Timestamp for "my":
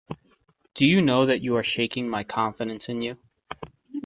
2.09-2.23